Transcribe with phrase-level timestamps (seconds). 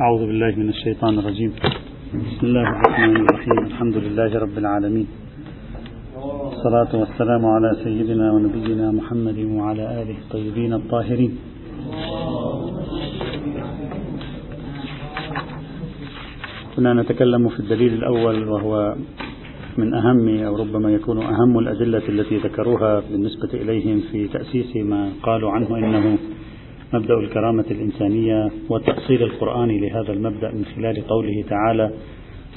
[0.00, 1.52] أعوذ بالله من الشيطان الرجيم.
[2.14, 3.58] بسم الله الرحمن الرحيم.
[3.66, 5.06] الحمد لله رب العالمين.
[6.52, 11.32] الصلاة والسلام على سيدنا ونبينا محمد وعلى آله الطيبين الطاهرين.
[16.76, 18.94] كنا نتكلم في الدليل الأول وهو
[19.78, 25.50] من أهم أو ربما يكون أهم الأدلة التي ذكروها بالنسبة إليهم في تأسيس ما قالوا
[25.50, 26.18] عنه إنه
[26.96, 31.90] مبدأ الكرامة الإنسانية وتأصيل القرآن لهذا المبدأ من خلال قوله تعالى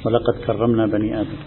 [0.05, 1.37] ولقد كرمنا بني آدم.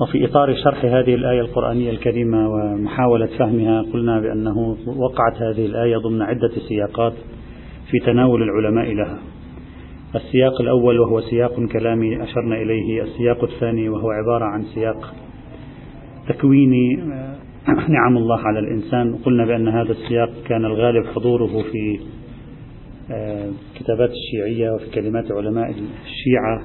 [0.00, 6.22] وفي إطار شرح هذه الآية القرآنية الكريمة ومحاولة فهمها قلنا بأنه وقعت هذه الآية ضمن
[6.22, 7.12] عدة سياقات
[7.90, 9.18] في تناول العلماء لها.
[10.14, 15.14] السياق الأول وهو سياق كلامي أشرنا إليه السياق الثاني وهو عبارة عن سياق
[16.28, 16.98] تكويني
[17.68, 19.14] نعم الله على الإنسان.
[19.14, 22.00] قلنا بأن هذا السياق كان الغالب حضوره في
[23.10, 26.62] آه، كتابات الشيعية وفي كلمات علماء الشيعة.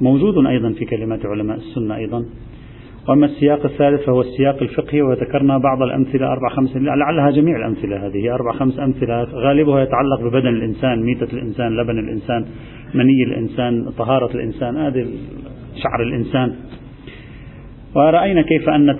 [0.00, 2.24] موجود أيضا في كلمات علماء السنة أيضا.
[3.08, 8.34] وأما السياق الثالث فهو السياق الفقهي وذكرنا بعض الأمثلة أربع خمس لعلها جميع الأمثلة هذه
[8.34, 9.22] أربع خمس أمثلة.
[9.22, 12.44] غالبها يتعلق ببدن الإنسان ميتة الإنسان لبن الإنسان
[12.94, 15.06] مني الإنسان طهارة الإنسان هذه
[15.82, 16.54] شعر الإنسان.
[17.94, 18.96] ورأينا كيف أن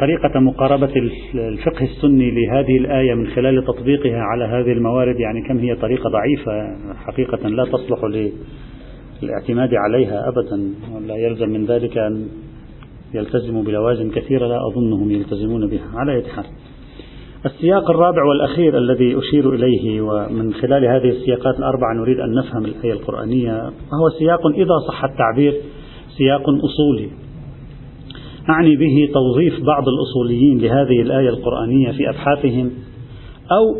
[0.00, 0.92] طريقة مقاربة
[1.34, 6.76] الفقه السني لهذه الآية من خلال تطبيقها على هذه الموارد يعني كم هي طريقة ضعيفة
[6.96, 8.30] حقيقة لا تصلح
[9.22, 12.28] للاعتماد عليها أبدا ولا يلزم من ذلك أن
[13.14, 16.44] يلتزموا بلوازم كثيرة لا أظنهم يلتزمون بها على أي حال.
[17.46, 22.92] السياق الرابع والأخير الذي أشير إليه ومن خلال هذه السياقات الأربعة نريد أن نفهم الآية
[22.92, 25.54] القرآنية وهو سياق إذا صح التعبير
[26.18, 27.10] سياق أصولي.
[28.50, 32.70] أعني به توظيف بعض الأصوليين لهذه الآية القرآنية في أبحاثهم
[33.52, 33.76] أو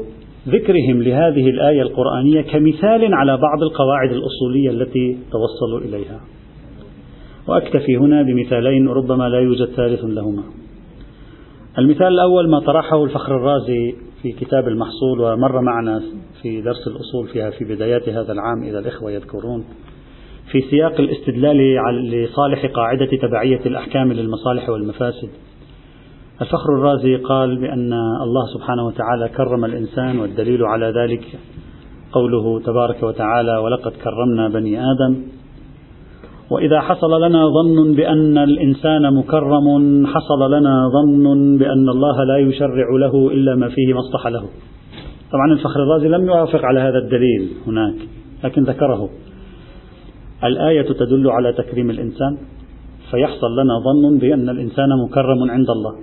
[0.49, 6.21] ذكرهم لهذه الآية القرآنية كمثال على بعض القواعد الأصولية التي توصلوا إليها.
[7.49, 10.43] وأكتفي هنا بمثالين ربما لا يوجد ثالث لهما.
[11.79, 16.03] المثال الأول ما طرحه الفخر الرازي في كتاب المحصول ومر معنا
[16.43, 19.65] في درس الأصول فيها في بدايات هذا العام إذا الإخوة يذكرون.
[20.53, 21.57] في سياق الاستدلال
[22.11, 25.29] لصالح قاعدة تبعية الأحكام للمصالح والمفاسد.
[26.41, 31.25] الفخر الرازي قال بأن الله سبحانه وتعالى كرم الإنسان والدليل على ذلك
[32.13, 35.17] قوله تبارك وتعالى ولقد كرمنا بني آدم.
[36.51, 43.29] وإذا حصل لنا ظن بأن الإنسان مكرم حصل لنا ظن بأن الله لا يشرع له
[43.33, 44.45] إلا ما فيه مصلحة له.
[45.33, 47.95] طبعا الفخر الرازي لم يوافق على هذا الدليل هناك
[48.45, 49.09] لكن ذكره.
[50.45, 52.39] الآية تدل على تكريم الإنسان
[53.11, 55.95] فيحصل لنا ظن بأن الإنسان مكرم عند الله.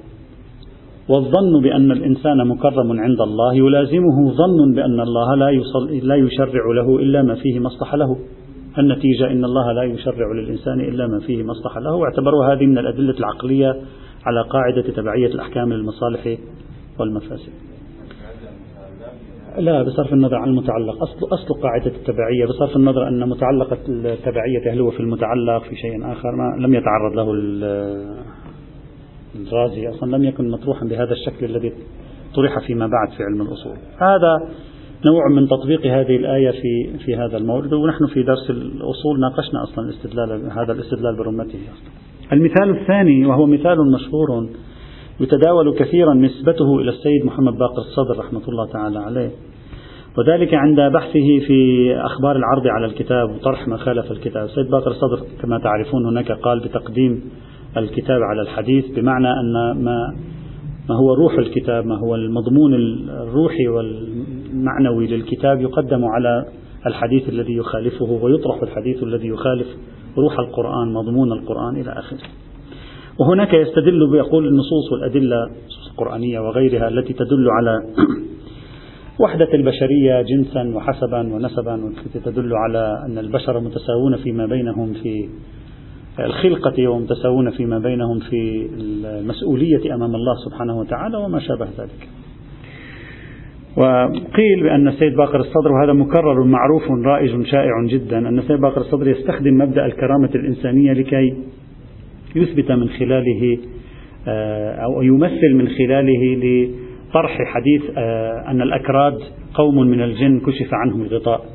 [1.10, 6.96] والظن بأن الإنسان مكرم عند الله يلازمه ظن بأن الله لا, يصل لا يشرع له
[6.96, 8.18] إلا ما فيه مصلحة له.
[8.78, 11.96] النتيجة إن الله لا يشرع للإنسان إلا ما فيه مصلحة له.
[11.96, 13.70] واعتبروا هذه من الأدلة العقلية
[14.26, 16.38] على قاعدة تبعية الأحكام للمصالح
[17.00, 17.77] والمفاسد.
[19.58, 21.04] لا بصرف النظر عن المتعلق.
[21.04, 26.12] أصل أصل قاعدة التبعية بصرف النظر أن متعلق التبعية هل هو في المتعلق في شيء
[26.12, 27.32] آخر ما لم يتعرض له
[29.36, 31.74] الرازي أصلا لم يكن مطروحا بهذا الشكل الذي
[32.36, 33.76] طرح فيما بعد في علم الأصول.
[34.02, 34.50] هذا
[35.10, 39.86] نوع من تطبيق هذه الآية في في هذا المورد ونحن في درس الأصول ناقشنا أصلا
[39.86, 41.60] الاستدلال هذا الاستدلال برمته.
[42.34, 44.48] المثال الثاني وهو مثال مشهور
[45.20, 49.32] يتداول كثيرا نسبته إلى السيد محمد باقر الصدر رحمة الله تعالى عليه.
[50.18, 54.46] وذلك عند بحثه في أخبار العرض على الكتاب وطرح ما خالف الكتاب.
[54.46, 57.22] السيد باقر الصدر كما تعرفون هناك قال بتقديم
[57.78, 60.16] الكتاب على الحديث بمعنى أن ما
[60.90, 62.74] ما هو روح الكتاب ما هو المضمون
[63.10, 66.46] الروحي والمعنوي للكتاب يقدم على
[66.86, 69.68] الحديث الذي يخالفه ويطرح الحديث الذي يخالف
[70.18, 72.20] روح القرآن مضمون القرآن إلى آخره.
[73.20, 75.50] وهناك يستدل بيقول النصوص والأدلة
[75.92, 77.82] القرآنية وغيرها التي تدل على
[79.22, 85.30] وحدة البشرية جنسا وحسبا ونسبا والتي تدل على أن البشر متساوون فيما بينهم في
[86.20, 88.70] الخلقة ومتساوون فيما بينهم في
[89.04, 92.10] المسؤولية أمام الله سبحانه وتعالى وما شابه ذلك.
[93.78, 99.08] وقيل بأن السيد باقر الصدر وهذا مكرر معروف رائج شائع جدا أن السيد باقر الصدر
[99.08, 101.36] يستخدم مبدأ الكرامة الإنسانية لكي
[102.36, 103.58] يثبت من خلاله
[104.28, 109.20] آه، أو يمثل من خلاله لطرح حديث آه، أن الأكراد
[109.54, 111.46] قوم من الجن كشف عنهم الغطاء.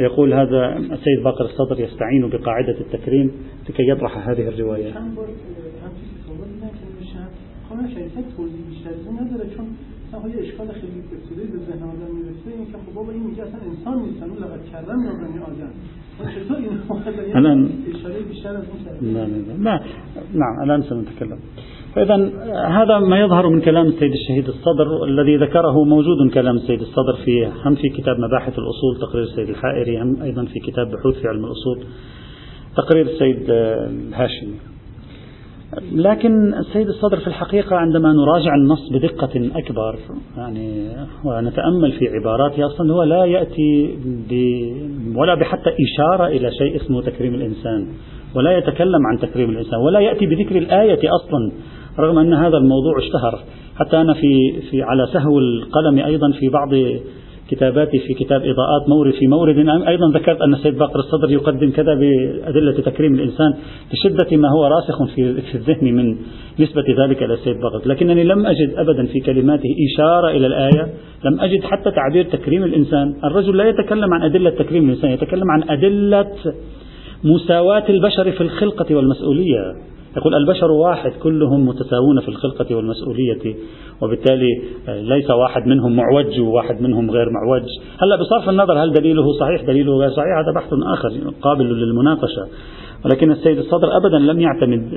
[0.00, 3.30] يقول هذا السيد باقر الصدر يستعين بقاعدة التكريم
[3.68, 4.92] لكي يطرح هذه الرواية.
[10.22, 12.48] های اشکال خیلی ابتدایی به ذهن آدم میرسه.
[12.58, 15.72] این که خب بابا این میگه أصلا انسان نیستن اون لقد کرم یا بنی آدم
[16.18, 17.70] چه الآن
[19.02, 19.26] لا,
[19.64, 19.80] لا,
[20.34, 21.38] نعم الآن سنتكلم
[21.94, 22.16] فإذا
[22.68, 27.46] هذا ما يظهر من كلام السيد الشهيد الصدر الذي ذكره موجود كلام السيد الصدر في
[27.64, 31.44] هم في كتاب مباحث الأصول تقرير السيد الحائري هم أيضا في كتاب بحوث في علم
[31.44, 31.84] الأصول
[32.76, 34.73] تقرير السيد الهاشمي.
[35.92, 39.98] لكن السيد الصدر في الحقيقة عندما نراجع النص بدقة أكبر
[40.36, 40.88] يعني
[41.24, 43.98] ونتأمل في عباراته أصلا هو لا يأتي
[45.16, 47.86] ولا بحتى إشارة إلى شيء اسمه تكريم الإنسان
[48.34, 51.52] ولا يتكلم عن تكريم الإنسان ولا يأتي بذكر الآية أصلا
[51.98, 53.38] رغم أن هذا الموضوع اشتهر.
[53.76, 56.68] حتى أنا في, في على سهو القلم أيضا في بعض
[57.50, 59.58] كتاباتي في كتاب إضاءات مورد في مورد.
[59.88, 63.54] أيضا ذكرت أن السيد باقر الصدر يقدم كذا بأدلة تكريم الإنسان
[63.92, 66.16] بشدة ما هو راسخ في, في الذهن من
[66.60, 67.88] نسبة ذلك إلى السيد باقر.
[67.88, 70.88] لكنني لم أجد أبدا في كلماته إشارة إلى الآية
[71.24, 73.14] لم أجد حتى تعبير تكريم الإنسان.
[73.24, 76.32] الرجل لا يتكلم عن أدلة تكريم الإنسان يتكلم عن أدلة
[77.24, 79.93] مساواة البشر في الخلقة والمسؤولية.
[80.16, 83.54] يقول البشر واحد كلهم متساوون في الخلقة والمسؤولية
[84.02, 87.62] وبالتالي ليس واحد منهم معوج وواحد منهم غير معوج.
[88.02, 92.46] هلا بصرف النظر هل دليله صحيح دليله غير صحيح؟ هذا بحث آخر قابل للمناقشة.
[93.04, 94.88] ولكن السيد الصدر أبدا لم يعتمد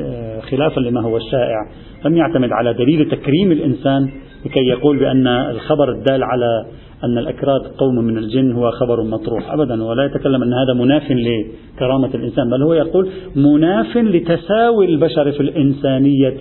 [0.52, 1.70] خلافا لما هو الشائع
[2.06, 4.10] لم يعتمد على دليل تكريم الإنسان
[4.46, 6.66] لكي يقول بأن الخبر الدال على
[7.04, 9.52] أن الأكراد قوم من الجن هو خبر مطروح.
[9.54, 15.40] أبدا ولا يتكلم أن هذا مناف لكرامة الإنسان بل هو يقول مناف لتساوي البشر في
[15.40, 16.40] الإنسانية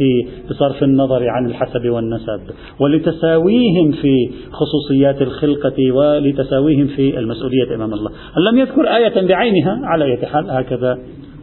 [0.50, 2.40] بصرف النظر عن الحسب والنسب
[2.80, 8.10] ولتساويهم في خصوصيات الخلقة ولتساويهم في المسؤولية أمام الله.
[8.50, 10.98] لم يذكر آية بعينها على أية حال هكذا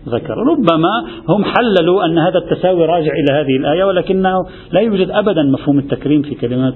[0.10, 0.38] ذكر.
[0.38, 5.80] ربما هم حللوا أن هذا التساوي راجع إلى هذه الآية ولكنه لا يوجد أبدا مفهوم
[5.80, 6.74] التكريم في كلمات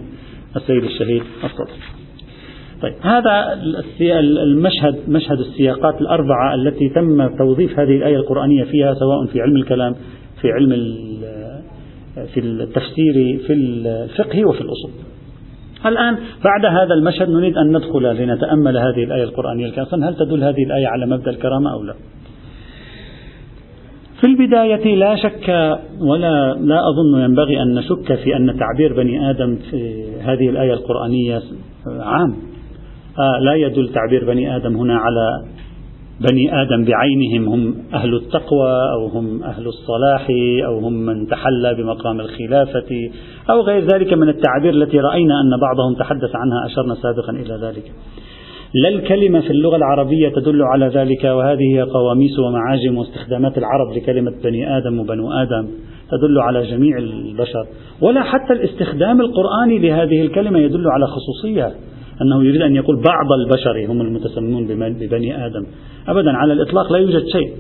[0.55, 1.23] السيد الشهيد.
[1.43, 2.06] الصدر
[2.81, 3.59] طيب هذا
[4.43, 9.95] المشهد مشهد السياقات الأربعة التي تم توظيف هذه الآية القرآنية فيها سواء في علم الكلام
[10.41, 10.71] في علم
[12.33, 14.91] في التفسير في الفقه وفي الأصول.
[15.85, 20.63] الآن بعد هذا المشهد نريد أن ندخل لنتأمل هذه الآية القرآنية الكريمة هل تدل هذه
[20.63, 21.93] الآية على مبدأ الكرامة أو لا؟
[24.21, 25.49] في البداية لا شك
[26.01, 31.41] ولا لا أظن ينبغي أن نشك في أن تعبير بني آدم في هذه الآية القرآنية
[31.87, 32.35] عام.
[33.19, 35.43] آه لا يدل تعبير بني آدم هنا على
[36.29, 40.27] بني آدم بعينهم هم أهل التقوى أو هم أهل الصلاح
[40.65, 43.09] أو هم من تحلى بمقام الخلافة
[43.49, 47.91] أو غير ذلك من التعابير التي رأينا أن بعضهم تحدث عنها أشرنا سابقا إلى ذلك.
[48.73, 54.33] لا الكلمة في اللغة العربية تدل على ذلك وهذه هي قواميس ومعاجم واستخدامات العرب لكلمة
[54.43, 55.67] بني آدم وبنو آدم
[56.11, 57.65] تدل على جميع البشر.
[58.01, 61.71] ولا حتى الاستخدام القرآني لهذه الكلمة يدل على خصوصية.
[62.21, 65.65] أنه يريد أن يقول بعض البشر هم المتسمون ببني آدم.
[66.07, 67.51] أبدا على الإطلاق لا يوجد شيء.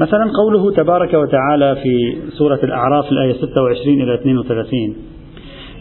[0.00, 4.96] مثلا قوله تبارك وتعالى في سورة الأعراف الآية 26 إلى 32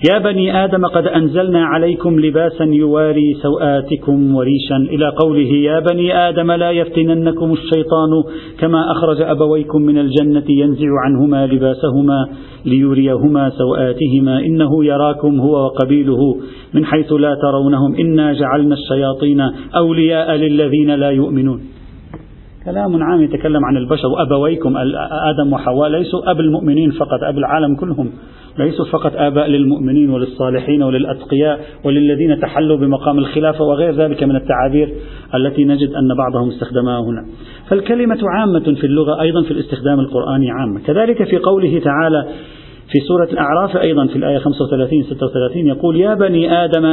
[0.03, 4.75] يا بني آدم قد أنزلنا عليكم لباسا يواري سوآتكم وريشا.
[4.75, 8.23] إلى قوله يا بني آدم لا يفتننكم الشيطان
[8.59, 12.27] كما أخرج أبويكم من الجنة ينزع عنهما لباسهما
[12.65, 14.39] ليريهما سوآتهما.
[14.39, 16.37] إنه يراكم هو وقبيله
[16.73, 17.95] من حيث لا ترونهم.
[17.95, 19.41] إنا جعلنا الشياطين
[19.75, 21.61] أولياء للذين لا يؤمنون.
[22.65, 24.77] كلام عام يتكلم عن البشر وأبويكم.
[25.31, 28.09] آدم وحواء ليسوا أب المؤمنين فقط أب العالم كلهم.
[28.57, 34.93] ليسوا فقط آباء للمؤمنين وللصالحين وللأتقياء وللذين تحلوا بمقام الخلافة وغير ذلك من التعابير
[35.35, 37.25] التي نجد أن بعضهم استخدمها هنا.
[37.69, 40.79] فالكلمة عامة في اللغة أيضا في الاستخدام القرآني عامة.
[40.79, 42.27] كذلك في قوله تعالى
[42.91, 46.85] في سورة الأعراف أيضا في الآية 35 36 يقول يا بني آدم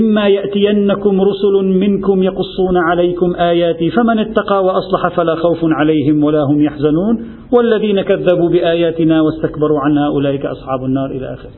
[0.00, 6.60] إما يأتينكم رسل منكم يقصون عليكم آياتي فمن اتقى وأصلح فلا خوف عليهم ولا هم
[6.60, 11.50] يحزنون والذين كذبوا بآياتنا واستكبروا عنها أولئك أصحاب النار إلى آخره.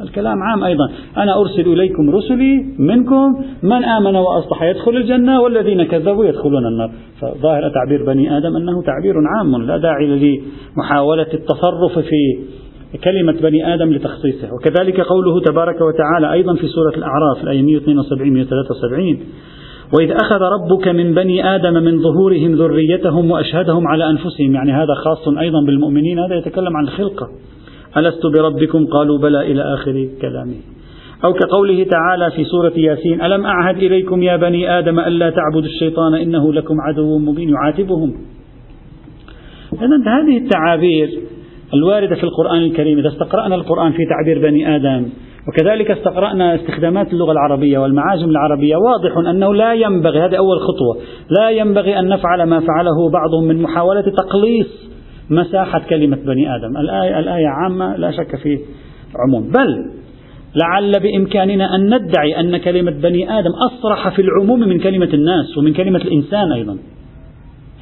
[0.00, 0.90] الكلام عام أيضا.
[1.16, 6.90] أنا أرسل إليكم رسلي منكم من آمن وأصلح يدخل الجنة والذين كذبوا يدخلون النار.
[7.20, 12.38] فظاهر تعبير بني آدم أنه تعبير عام لا داعي لمحاولة التصرف في
[12.96, 14.54] كلمة بني آدم لتخصيصه.
[14.54, 19.18] وكذلك قوله تبارك وتعالى أيضا في سورة الأعراف الآية 172 173
[19.92, 24.54] وإذ أخذ ربك من بني آدم من ظهورهم ذريتهم وأشهدهم على أنفسهم.
[24.54, 27.28] يعني هذا خاص أيضا بالمؤمنين هذا يتكلم عن الخلقة.
[27.96, 30.54] ألست بربكم؟ قالوا بلى إلى آخر كلامه.
[31.24, 36.14] أو كقوله تعالى في سورة ياسين ألم أعهد إليكم يا بني آدم ألا تعبدوا الشيطان؟
[36.14, 38.14] إنه لكم عدو مبين يعاتبهم.
[39.72, 41.08] إذا هذه التعابير
[41.74, 45.08] الواردة في القرآن الكريم إذا استقرأنا القرآن في تعبير بني آدم
[45.48, 50.96] وكذلك استقرأنا استخدامات اللغة العربية والمعاجم العربية واضح أنه لا ينبغي هذه أول خطوة
[51.40, 54.90] لا ينبغي أن نفعل ما فعله بعضهم من محاولة تقليص
[55.30, 56.76] مساحة كلمة بني آدم.
[56.76, 58.58] الآية, الآية عامة لا شك في
[59.26, 59.50] عموم.
[59.50, 59.90] بل
[60.54, 65.72] لعل بإمكاننا أن ندعي أن كلمة بني آدم أصرح في العموم من كلمة الناس ومن
[65.72, 66.78] كلمة الإنسان أيضا.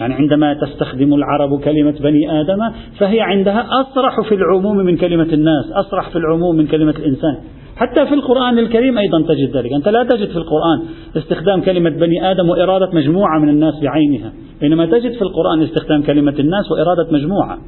[0.00, 2.58] يعني عندما تستخدم العرب كلمة بني آدم
[2.98, 7.36] فهي عندها أصرح في العموم من كلمة الناس أصرح في العموم من كلمة الإنسان.
[7.76, 9.72] حتى في القرآن الكريم أيضا تجد ذلك.
[9.72, 10.82] أنت لا تجد في القرآن
[11.16, 14.32] استخدام كلمة بني آدم وإرادة مجموعة من الناس بعينها.
[14.60, 17.58] بينما تجد في القرآن استخدام كلمة الناس وإرادة مجموعة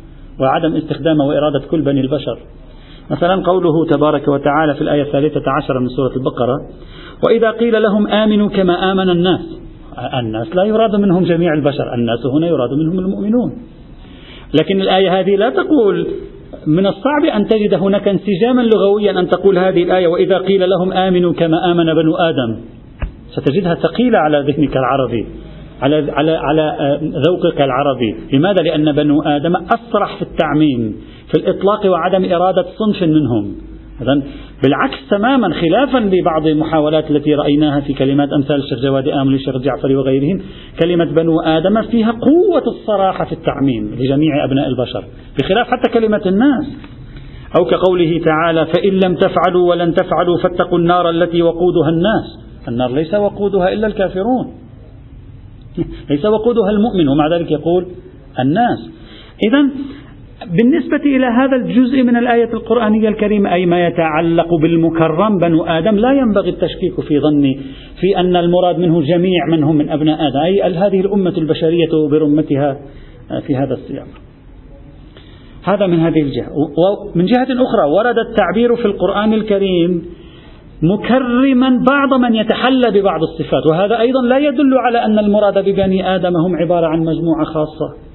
[0.41, 2.39] وعدم استخدامه وإرادة كل بني البشر.
[3.11, 6.57] مثلا قوله تبارك وتعالى في الآية الثالثة عشر من سورة البقرة
[7.27, 9.66] وإذا قيل لهم آمنوا كما آمن الناس.
[10.21, 13.53] الناس لا يراد منهم جميع البشر الناس هنا يراد منهم المؤمنون.
[14.61, 16.07] لكن الآية هذه لا تقول
[16.67, 21.33] من الصعب أن تجد هناك انسجاما لغويا أن تقول هذه الآية وإذا قيل لهم آمنوا
[21.33, 22.61] كما آمن بنو آدم.
[23.31, 25.27] ستجدها ثقيلة على ذهنك العربي
[25.83, 26.99] على على على
[27.29, 30.97] ذوقك العربي، لماذا؟ لأن بنو آدم أصرح في التعميم،
[31.33, 33.55] في الإطلاق وعدم إرادة صنف منهم،
[34.03, 34.23] إذا
[34.63, 39.97] بالعكس تماما خلافا لبعض المحاولات التي رأيناها في كلمات أمثال الشيخ جواد آمل الشيخ جعفري
[39.97, 40.41] وغيرهم
[40.83, 45.05] كلمة بنو آدم فيها قوة الصراحة في التعميم لجميع أبناء البشر
[45.39, 46.67] بخلاف حتى كلمة الناس.
[47.59, 52.25] أو كقوله تعالى فإن لم تفعلوا ولن تفعلوا فاتقوا النار التي وقودها الناس.
[52.69, 54.55] النار ليس وقودها إلا الكافرون.
[56.11, 57.87] ليس وقودها المؤمن ومع ذلك يقول
[58.39, 58.91] الناس.
[59.49, 59.69] إذا
[60.45, 66.13] بالنسبة إلى هذا الجزء من الآية القرآنية الكريمة أي ما يتعلق بالمكرم بنو آدم لا
[66.13, 67.61] ينبغي التشكيك في ظني
[68.01, 72.79] في أن المراد منه جميع من هم من أبناء آدم أي هذه الأمة البشرية برمتها
[73.47, 74.07] في هذا السياق.
[75.65, 76.49] هذا من هذه الجهة.
[76.53, 80.03] ومن جهة أخرى ورد التعبير في القرآن الكريم
[80.83, 86.37] مكرما بعض من يتحلى ببعض الصفات وهذا أيضا لا يدل على أن المراد ببني آدم
[86.37, 88.06] هم عبارة عن مجموعة خاصة.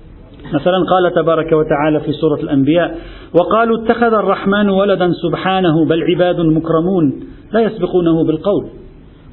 [0.53, 2.95] مثلا قال تبارك وتعالى في سورة الأنبياء
[3.39, 8.67] وقالوا اتخذ الرحمن ولدا سبحانه بل عباد مكرمون لا يسبقونه بالقول.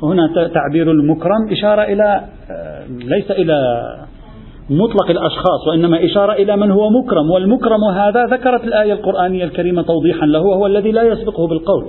[0.03, 3.59] وهنا تعبير المكرم إشارة إلى آه، ليس إلى
[4.71, 7.31] مطلق الأشخاص وإنما إشارة إلى من هو مكرم.
[7.31, 11.85] والمكرم هذا ذكرت الآية القرآنية الكريمة توضيحا له وهو الذي لا يسبقه بالقول.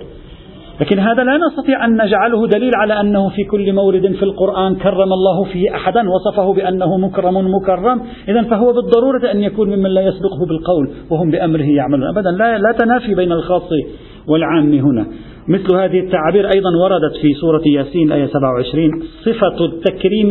[0.81, 5.13] لكن هذا لا نستطيع أن نجعله دليل على أنه في كل مورد في القرآن كرم
[5.13, 8.01] الله فيه أحدا وصفه بأنه مكرم مكرم.
[8.29, 12.09] إذا فهو بالضرورة أن يكون ممن لا يسبقه بالقول وهم بأمره يعملون.
[12.09, 13.69] أبدا لا, لا تنافي بين الخاص
[14.27, 15.07] والعام هنا.
[15.47, 18.91] مثل هذه التعابير أيضا وردت في سورة ياسين آية 27
[19.25, 20.29] صفة التكريم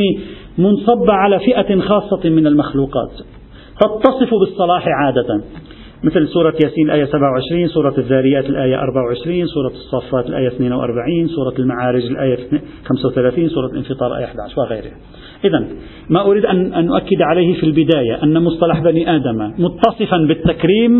[0.58, 3.12] منصبة على فئة خاصة من المخلوقات.
[3.80, 5.40] تتصف بالصلاح عادة.
[6.02, 12.06] مثل سورة ياسين الآية 27 سورة الذاريات الآية 24 سورة الصفات الآية 42 سورة المعارج
[12.06, 12.36] الآية
[12.84, 14.96] 35 سورة الانفطار الآية 11 وغيرها.
[15.44, 15.68] إذا
[16.10, 20.98] ما أريد أن, أن أؤكد عليه في البداية أن مصطلح بني آدم متصفا بالتكريم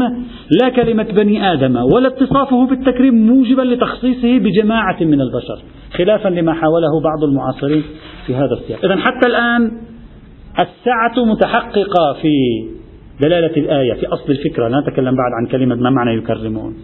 [0.63, 5.59] لا كلمة بني آدم ولا اتصافه بالتكريم موجبا لتخصيصه بجماعة من البشر
[5.97, 7.83] خلافا لما حاوله بعض المعاصرين
[8.27, 8.85] في هذا السياق.
[8.85, 9.71] إذا حتى الآن
[10.59, 12.29] السعة متحققة في
[13.21, 16.75] دلالة الآية في أصل الفكرة لا نتكلم بعد عن كلمة ما معنى يكرمون.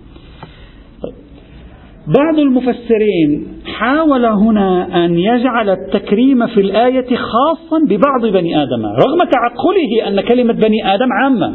[2.06, 10.08] بعض المفسرين حاول هنا أن يجعل التكريم في الآية خاصا ببعض بني آدم رغم تعقله
[10.08, 11.54] أن كلمة بني آدم عامة.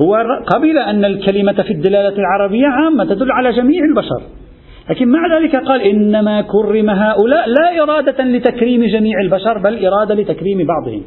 [0.00, 0.14] هو
[0.54, 4.22] قبل أن الكلمة في الدلالة العربية عامة تدل على جميع البشر.
[4.90, 10.66] لكن مع ذلك قال إنما كرم هؤلاء لا إرادة لتكريم جميع البشر بل إرادة لتكريم
[10.66, 11.02] بعضهم.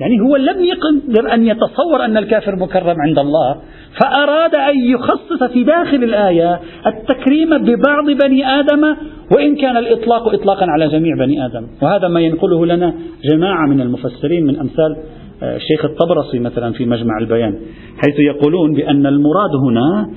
[0.00, 3.56] يعني هو لم يقدر أن يتصور أن الكافر مكرم عند الله
[4.00, 8.96] فأراد أن يخصص في داخل الآية التكريم ببعض بني آدم
[9.32, 11.66] وإن كان الإطلاق إطلاقا على جميع بني آدم.
[11.82, 12.94] وهذا ما ينقله لنا
[13.32, 14.96] جماعة من المفسرين من أمثال
[15.42, 17.58] آه، الشيخ الطبرسي مثلا في مجمع البيان
[18.04, 20.10] حيث يقولون بأن المراد هنا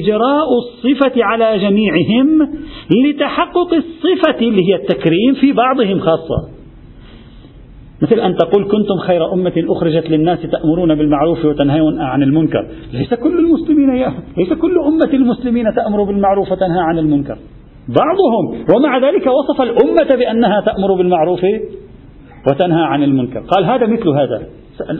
[0.00, 2.48] إجراء الصفة على جميعهم
[3.04, 6.63] لتحقق الصفة اللي هي التكريم في بعضهم خاصة.
[8.04, 12.66] مثل أن تقول كنتم خير أمة أخرجت للناس تأمرون بالمعروف وتنهون عن المنكر.
[12.92, 17.38] ليس كل المسلمين يا ليس كل أمة المسلمين تأمر بالمعروف وتنهى عن المنكر.
[17.88, 21.40] بعضهم ومع ذلك وصف الأمة بأنها تأمر بالمعروف
[22.48, 23.40] وتنهى عن المنكر.
[23.40, 24.42] قال هذا مثل هذا.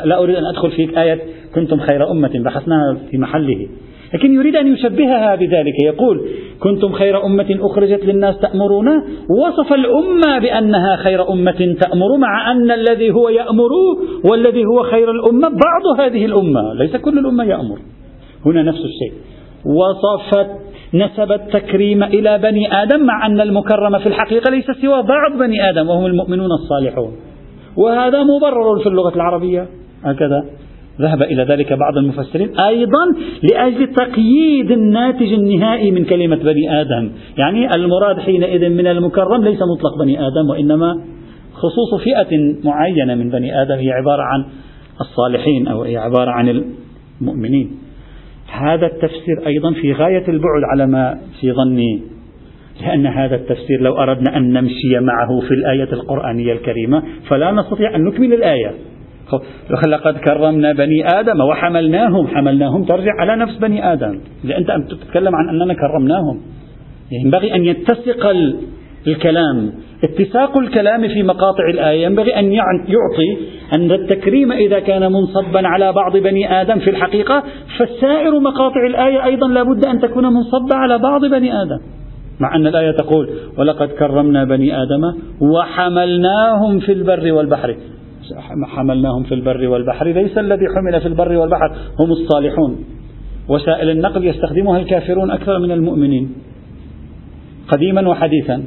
[0.04, 1.20] لا أريد أن أدخل في آية
[1.54, 3.68] كنتم خير أمة بحثناها في محله.
[4.14, 5.83] لكن يريد أن يشبهها بذلك.
[5.85, 6.28] يقول
[6.61, 8.88] كنتم خير أمة أخرجت للناس تأمرون
[9.30, 13.71] وصف الأمة بأنها خير أمة تأمر مع أن الذي هو يأمر
[14.30, 17.78] والذي هو خير الأمة بعض هذه الأمة ليس كل الأمة يأمر.
[18.47, 19.12] هنا نفس الشيء.
[19.64, 20.50] وصفت
[20.94, 25.88] نسب التكريم إلى بني آدم مع أن المكرم في الحقيقة ليس سوى بعض بني آدم
[25.88, 27.12] وهم المؤمنون الصالحون.
[27.76, 29.66] وهذا مبرر في اللغة العربية.
[30.04, 30.44] هكذا.
[31.01, 33.05] ذهب إلى ذلك بعض المفسرين أيضا
[33.43, 37.11] لأجل تقييد الناتج النهائي من كلمة بني آدم.
[37.39, 41.01] يعني المراد حينئذ من المكرم ليس مطلق بني آدم وإنما
[41.55, 44.45] خصوص فئة معينة من بني آدم هي عبارة عن
[45.01, 46.65] الصالحين أو هي عبارة عن
[47.21, 47.71] المؤمنين.
[48.53, 52.03] هذا التفسير أيضا في غاية البعد على ما في ظني
[52.81, 58.05] لأن هذا التفسير لو أردنا أن نمشي معه في الآية القرآنية الكريمة فلا نستطيع أن
[58.05, 58.75] نكمل الآية.
[59.88, 62.26] لقد كرمنا بني آدم وحملناهم.
[62.26, 64.21] حملناهم ترجع على نفس بني آدم.
[64.45, 66.40] إذا أنت تتكلم عن أننا كرمناهم.
[67.25, 68.33] ينبغي أن يتسق
[69.07, 69.73] الكلام.
[70.04, 72.04] اتساق الكلام في مقاطع الآية.
[72.04, 73.38] ينبغي أن يعطي
[73.76, 77.43] أن التكريم إذا كان منصبا على بعض بني آدم في الحقيقة.
[77.78, 81.78] فسائر مقاطع الآية أيضا لابد أن تكون منصبة على بعض بني آدم.
[82.40, 83.28] مع أن الآية تقول
[83.59, 85.02] ولقد كرمنا بني آدم
[85.40, 87.76] وحملناهم في البر والبحر.
[88.66, 90.07] حملناهم في البر والبحر.
[90.07, 92.85] ليس الذي حمل في البر والبحر هم الصالحون.
[93.49, 96.35] وسائل النقل يستخدمها الكافرون أكثر من المؤمنين.
[97.69, 98.64] قديما وحديثا.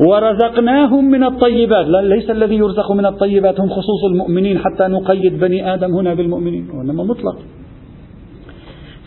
[0.00, 1.86] ورزقناهم من الطيبات.
[1.86, 4.58] لا ليس الذي يرزق من الطيبات هم خصوص المؤمنين.
[4.58, 7.38] حتى نقيد بني آدم هنا بالمؤمنين وإنما مطلق.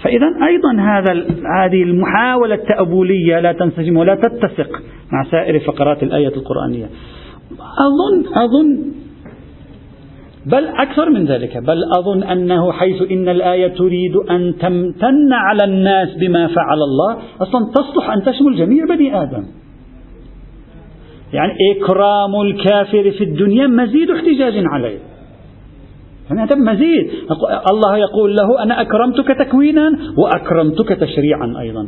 [0.03, 1.13] فإذا أيضا هذا
[1.59, 4.71] هذه المحاولة التأبولية لا تنسجم ولا تتسق
[5.11, 6.89] مع سائر فقرات الآية القرآنية.
[7.59, 8.98] أظن أظن
[10.45, 11.57] بل أكثر من ذلك.
[11.57, 17.71] بل أظن أنه حيث إن الآية تريد أن تمتن على الناس بما فعل الله أصلا
[17.75, 19.45] تصلح أن تشمل جميع بني آدم.
[21.33, 24.99] يعني إكرام الكافر في الدنيا مزيد احتجاج عليه.
[26.29, 27.09] يعني هذا مزيد.
[27.71, 31.87] الله يقول له أنا أكرمتك تكوينا وأكرمتك تشريعا أيضا.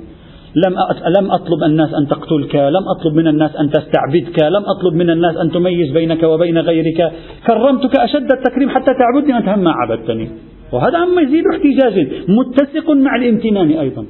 [0.56, 0.74] لم
[1.18, 5.38] لم أطلب الناس أن تقتلك لم أطلب من الناس أن تستعبدك لم أطلب من الناس
[5.38, 7.12] أن تميز بينك وبين غيرك.
[7.48, 10.30] كرمتك أشد التكريم حتى تعبدني هم ما عبدتني.
[10.72, 14.06] وهذا مزيد احتجاج متسق مع الامتنان أيضا.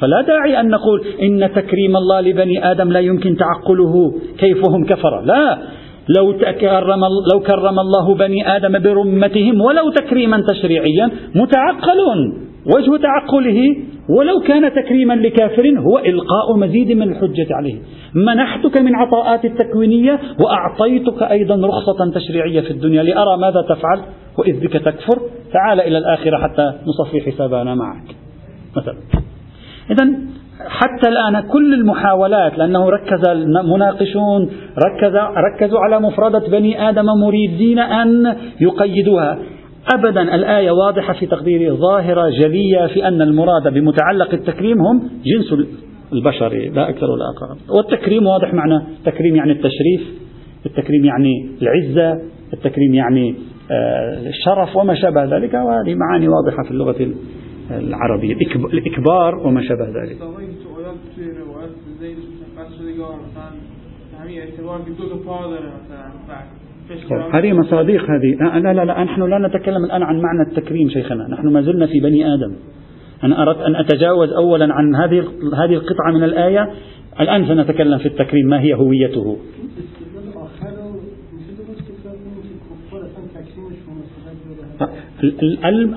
[0.00, 4.14] فلا داعي أن نقول إن تكريم الله لبني آدم لا يمكن تعقله.
[4.38, 5.58] كيف هم كفر؟ لا.
[6.16, 7.00] لو كرم,
[7.32, 12.00] لو كرم الله بني آدم برمتهم ولو تكريما تشريعيا متعقل
[12.76, 13.76] وجه تعقله
[14.18, 17.78] ولو كان تكريما لكافر هو إلقاء مزيد من الحجة عليه.
[18.14, 24.00] منحتك من عطاءات التكوينية وأعطيتك أيضا رخصة تشريعية في الدنيا لأرى ماذا تفعل.
[24.38, 25.20] وإذ بك تكفر
[25.52, 28.04] تعال إلى الآخرة حتى نصفي حسابنا معك.
[28.76, 28.96] مثلا.
[29.90, 30.10] إذا
[30.68, 34.50] حتى الآن كل المحاولات لأنه ركز المناقشون
[34.86, 39.38] ركز ركزوا على مفردة بني آدم مريدين أن يقيدوها.
[39.94, 45.66] أبدا الآية واضحة في تقديري ظاهرة جلية في أن المراد بمتعلق التكريم هم جنس
[46.12, 50.20] البشر لا أكثر ولا أقل والتكريم واضح معنى التكريم يعني التشريف
[50.66, 52.22] التكريم يعني العزة
[52.52, 53.34] التكريم يعني
[53.70, 57.12] آه، الشرف وما شابه ذلك وهذه معاني واضحة في اللغة
[57.70, 58.34] العربية.
[58.72, 60.22] الإكبار وما شابه ذلك.
[67.32, 68.60] هذه مصاديق هذه.
[68.60, 71.28] لا لا لا نحن لا نتكلم الآن عن معنى التكريم شيخنا.
[71.28, 72.52] نحن ما زلنا في بني آدم.
[73.24, 75.24] أنا أردت أن أتجاوز أولا عن هذه
[75.54, 76.70] هذه القطعة من الآية.
[77.20, 79.36] الآن سنتكلم في التكريم ما هي هويته؟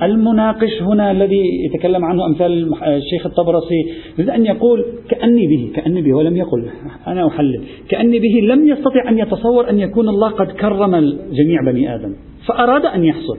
[0.04, 3.82] المناقش هنا الذي يتكلم عنه أمثال الشيخ الطبرسي
[4.18, 6.66] يريد أن يقول كأني به كأني به ولم يقل
[7.08, 10.92] أنا أحلل كأني به لم يستطع أن يتصور أن يكون الله قد كرم
[11.32, 12.14] جميع بني آدم
[12.48, 13.38] فأراد أن يحصل.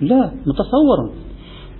[0.00, 1.10] لا متصور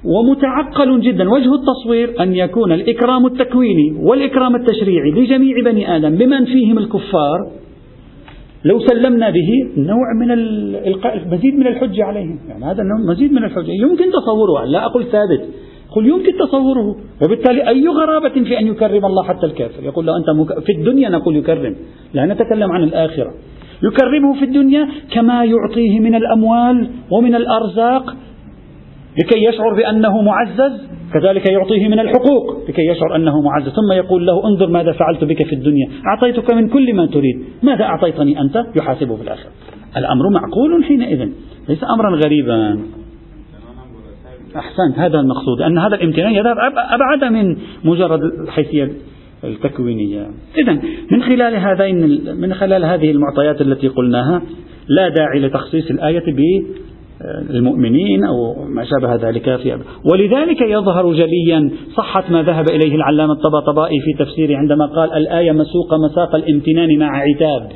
[0.05, 1.31] ومتعقل جدا.
[1.31, 7.38] وجه التصوير أن يكون الإكرام التكويني والإكرام التشريعي لجميع بني آدم بمن فيهم الكفار
[8.64, 12.38] لو سلمنا به نوع من الإلقاء مزيد من الحجة عليهم.
[12.49, 13.71] يعني هذا النوع مزيد من الحجة.
[13.71, 14.64] يمكن تصوره.
[14.64, 15.49] لا أقول ثابت.
[15.90, 16.97] قل يمكن تصوره.
[17.25, 20.64] وبالتالي أي غرابة في أن يكرم الله حتى الكافر؟ يقول له أنت مك...
[20.64, 21.77] في الدنيا نقول يكرم.
[22.14, 23.35] لا نتكلم عن الآخرة.
[23.83, 28.16] يكرمه في الدنيا كما يعطيه من الأموال ومن الأرزاق
[29.18, 33.68] لكي يشعر بأنه معزز كذلك يعطيه من الحقوق لكي يشعر أنه معزز.
[33.68, 35.88] ثم يقول له انظر ماذا فعلت بك في الدنيا.
[36.07, 37.44] أعطيتك من كل ما تريد.
[37.62, 39.50] ماذا أعطيتني أنت؟ يحاسبه في الآخرة.
[39.96, 41.29] الأمر معقول حينئذ.
[41.68, 42.79] ليس أمرا غريبا.
[44.57, 44.98] أحسنت.
[44.98, 45.62] هذا المقصود.
[45.62, 48.90] أن هذا الامتنان يذهب أبعد من مجرد الحيثية
[49.44, 50.26] التكوينية.
[50.59, 50.72] إذا
[51.11, 54.42] من خلال هذين من خلال هذه المعطيات التي قلناها
[54.88, 56.22] لا داعي لتخصيص الآية
[57.51, 64.01] المؤمنين أو ما شابه ذلك في ولذلك يظهر جليا صحة ما ذهب إليه العلامة الطباطبائي
[64.01, 67.69] في تفسيره عندما قال الآية مسوقة مساق الامتنان مع عتاب.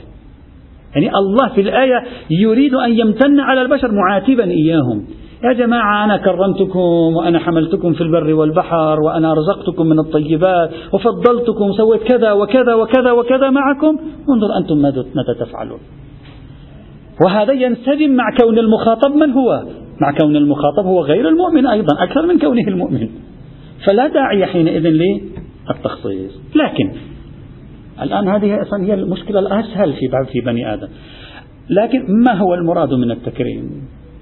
[0.94, 5.04] يعني الله في الآية يريد أن يمتن على البشر معاتبا إياهم.
[5.44, 12.02] يا جماعة أنا كرمتكم وأنا حملتكم في البر والبحر وأنا رزقتكم من الطيبات وفضلتكم سويت
[12.02, 13.98] كذا وكذا وكذا وكذا معكم.
[14.30, 15.04] انظر أنتم ماذا
[15.40, 15.78] تفعلون.
[17.24, 19.64] وهذا ينسجم مع كون المخاطب من هو؟
[20.00, 23.08] مع كون المخاطب هو غير المؤمن أيضا أكثر من كونه المؤمن.
[23.86, 26.40] فلا داعي حينئذ للتخصيص.
[26.54, 26.90] لكن
[28.02, 30.88] الآن هذه أصلا هي المشكلة الأسهل في في بني آدم.
[31.70, 33.70] لكن ما هو المراد من التكريم؟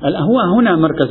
[0.02, 1.08] هو هنا مركز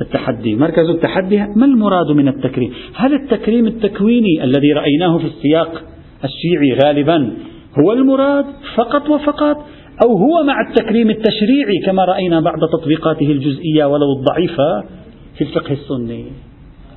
[0.00, 0.56] التحدي.
[0.56, 5.82] مركز التحدي ما المراد من التكريم؟ هل التكريم التكويني الذي رأيناه في السياق
[6.24, 7.32] الشيعي غالبا
[7.78, 9.56] هو المراد فقط وفقط
[10.02, 14.84] أو هو مع التكريم التشريعي كما رأينا بعض تطبيقاته الجزئية ولو الضعيفة
[15.38, 16.24] في الفقه السني.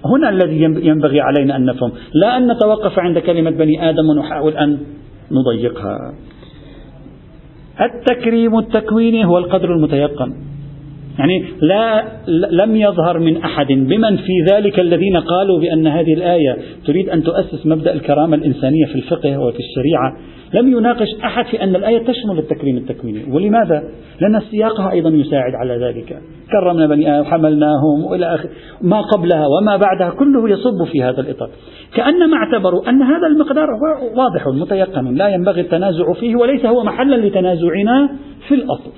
[0.05, 4.77] هنا الذي ينبغي علينا أن نفهم لا أن نتوقف عند كلمة بني آدم ونحاول أن
[5.31, 6.13] نضيقها.
[7.81, 10.33] التكريم التكويني هو القدر المتيقن.
[11.19, 12.03] يعني لا
[12.51, 17.65] لم يظهر من أحد بمن في ذلك الذين قالوا بأن هذه الآية تريد أن تؤسس
[17.65, 20.17] مبدأ الكرامة الإنسانية في الفقه وفي الشريعة.
[20.53, 23.33] لم يناقش أحد في أن الآية تشمل التكريم التكويني.
[23.33, 23.83] ولماذا؟
[24.21, 26.21] لأن سياقها أيضا يساعد على ذلك.
[26.51, 28.49] كرمنا بني آدم وحملناهم وإلى آخر.
[28.81, 31.49] ما قبلها وما بعدها كله يصب في هذا الإطار.
[31.95, 33.67] كأنما اعتبروا أن هذا المقدار
[34.15, 35.15] واضح متيقن.
[35.15, 38.09] لا ينبغي التنازع فيه وليس هو محلا لتنازعنا
[38.47, 38.91] في الأصل.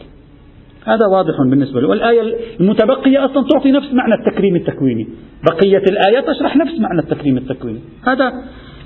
[0.85, 1.87] هذا واضح بالنسبة له.
[1.87, 2.21] والآية
[2.59, 5.07] المتبقية أصلا تعطي نفس معنى التكريم التكويني.
[5.51, 7.79] بقية الآية تشرح نفس معنى التكريم التكويني.
[8.07, 8.31] هذا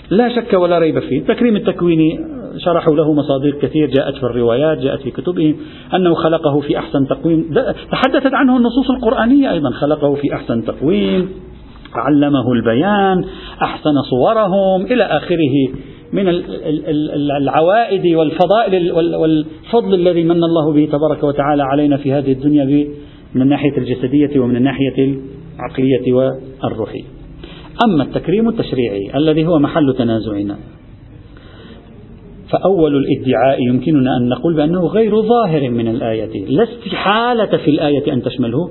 [0.09, 1.19] لا شك ولا ريب فيه.
[1.19, 2.19] التكريم التكويني
[2.57, 5.55] شرحوا له مصادر كثير جاءت في الروايات جاءت في كتبهم
[5.95, 7.53] أنه خلقه في أحسن تقويم.
[7.91, 11.29] تحدثت عنه النصوص القرآنية أيضا خلقه في أحسن تقويم
[11.95, 13.25] علمه البيان
[13.61, 15.73] أحسن صورهم إلى آخره
[16.13, 16.27] من
[17.37, 22.87] العوائد والفضائل والفضل الذي من الله به تبارك وتعالى علينا في هذه الدنيا
[23.35, 25.17] من الناحية الجسدية ومن الناحية
[25.55, 27.03] العقلية والروحية.
[27.85, 30.57] أما التكريم التشريعي الذي هو محل تنازعنا
[32.53, 36.45] فأول الادعاء يمكننا أن نقول بأنه غير ظاهر من الآية.
[36.47, 38.69] لا استحالة في الآية أن تشمله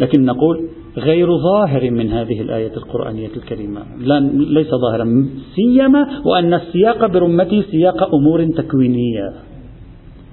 [0.00, 3.80] لكن نقول غير ظاهر من هذه الآية القرآنية الكريمة.
[4.00, 9.32] لا ليس ظاهرا سيما وأن السياق برمته سياق أمور تكوينية.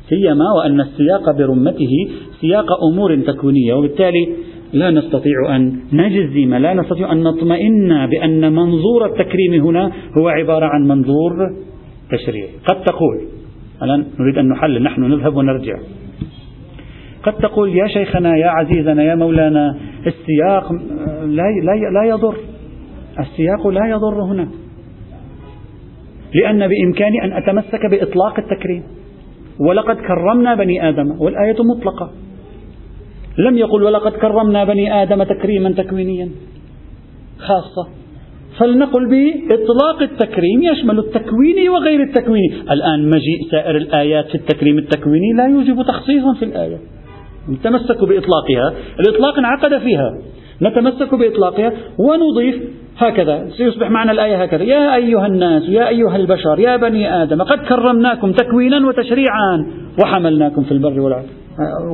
[0.09, 1.93] سيما وأن السياق برمته
[2.41, 4.27] سياق أمور تكوينية وبالتالي
[4.73, 10.87] لا نستطيع أن نجزم لا نستطيع أن نطمئن بأن منظور التكريم هنا هو عبارة عن
[10.87, 11.33] منظور
[12.11, 13.27] تشريعي قد تقول
[13.83, 15.77] الآن نريد أن نحلل نحن نذهب ونرجع.
[17.23, 20.71] قد تقول يا شيخنا يا عزيزنا يا مولانا السياق
[21.25, 22.35] لا, لا, لا يضر.
[23.19, 24.47] السياق لا يضر هنا.
[26.33, 28.83] لأن بإمكاني أن أتمسك بإطلاق التكريم.
[29.59, 32.11] ولقد كرمنا بني آدم والآية مطلقة.
[33.37, 36.29] لم يقل ولقد كرمنا بني آدم تكريما تكوينيا.
[37.37, 37.89] خاصة.
[38.59, 42.53] فلنقل بإطلاق التكريم يشمل التكويني وغير التكويني.
[42.71, 46.77] الآن مجيء سائر الآيات في التكريم التكويني لا يوجب تخصيصا في الآية.
[47.49, 48.73] نتمسك بإطلاقها.
[48.99, 50.17] الإطلاق انعقد فيها.
[50.61, 52.55] نتمسك بإطلاقها ونضيف
[52.97, 53.49] هكذا.
[53.57, 54.63] سيصبح معنى الآية هكذا.
[54.63, 59.65] يا أيها الناس يا أيها البشر يا بني آدم قد كرمناكم تكوينا وتشريعا
[60.03, 61.25] وحملناكم في البر والبحر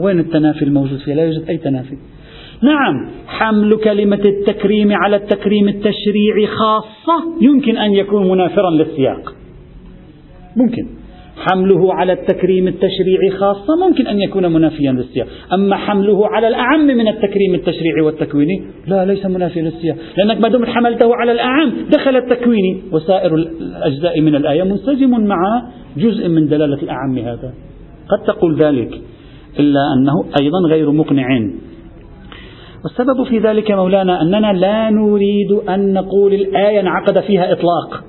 [0.04, 1.97] وين التنافي الموجود فيها؟ لا يوجد أي تنافي.
[2.63, 3.10] نعم.
[3.28, 9.34] حمل كلمة التكريم على التكريم التشريعي خاصة يمكن أن يكون منافرا للسياق.
[10.56, 10.88] ممكن.
[11.38, 15.28] حمله على التكريم التشريعي خاصة ممكن أن يكون منافيا للسياق.
[15.54, 19.95] أما حمله على الأعم من التكريم التشريعي والتكويني لا ليس منافيا للسياق.
[20.17, 25.38] لأنك ما دمت حملته على الأعم دخل التكويني وسائر الأجزاء من الآية منسجم مع
[25.97, 27.54] جزء من دلالة الأعم هذا.
[28.10, 29.02] قد تقول ذلك
[29.60, 31.28] إلا أنه أيضا غير مقنع.
[32.84, 38.04] والسبب في ذلك مولانا أننا لا نريد أن نقول الآية انعقد فيها إطلاق.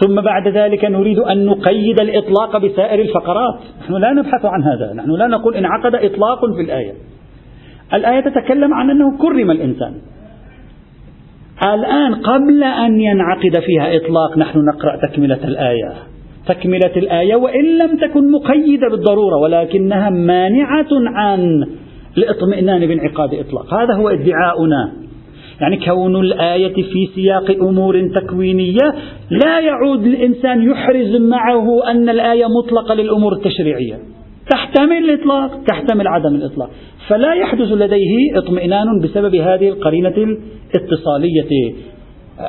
[0.00, 3.58] ثم بعد ذلك نريد أن نقيد الإطلاق بسائر الفقرات.
[3.82, 4.92] نحن لا نبحث عن هذا.
[4.94, 6.92] نحن لا نقول انعقد إطلاق في الآية.
[7.94, 9.94] الآية تتكلم عن أنه كرم الإنسان.
[11.74, 15.92] الآن قبل أن ينعقد فيها إطلاق نحن نقرأ تكملة الآية.
[16.46, 21.64] تكملة الآية وإن لم تكن مقيدة بالضرورة ولكنها مانعة عن
[22.18, 23.74] الاطمئنان بانعقاد إطلاق.
[23.74, 24.92] هذا هو ادعاؤنا.
[25.60, 28.94] يعني كون الآية في سياق أمور تكوينية
[29.30, 33.98] لا يعود الإنسان يحرز معه أن الآية مطلقة للأمور التشريعية.
[34.50, 36.70] تحت تحتمل الإطلاق تحتمل عدم الإطلاق.
[37.08, 40.14] فلا يحدث لديه اطمئنان بسبب هذه القرينة
[40.74, 41.74] الاتصالية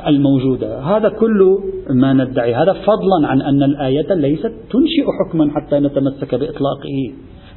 [0.06, 0.80] الموجودة.
[0.80, 1.58] هذا كل
[1.90, 2.54] ما ندعي.
[2.54, 7.12] هذا فضلا عن أن الآية ليست تنشئ حكما حتى نتمسك بإطلاقه.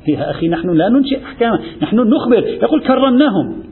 [0.07, 2.47] يا أخي نحن لا ننشئ أحكاما نحن نخبر.
[2.47, 3.63] يقول كرمناهم.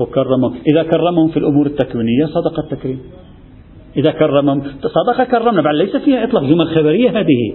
[0.00, 3.00] وكرمهم إذا كرمهم في الأمور التكوينية صدق التكريم.
[3.96, 5.62] إذا كرمهم صدق كرمنا.
[5.62, 6.44] بعد ليس فيها إطلاق.
[6.44, 7.54] جمل خبرية هذه.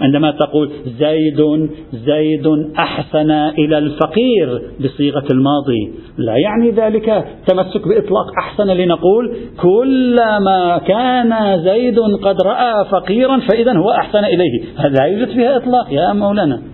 [0.00, 2.46] عندما تقول زيد زيد
[2.78, 5.92] أحسن إلى الفقير بصيغة الماضي.
[6.18, 13.90] لا يعني ذلك تمسك بإطلاق أحسن لنقول كلما كان زيد قد رأى فقيرا فإذا هو
[13.90, 14.64] أحسن إليه.
[14.76, 16.71] هذا يوجد فيها إطلاق يا مولانا.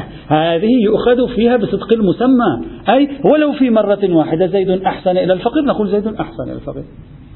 [0.38, 2.66] هذه يؤخذ فيها بصدق المسمى.
[2.88, 6.84] أي ولو في مرة واحدة زيد أحسن إلى الفقير نقول زيد أحسن إلى الفقير.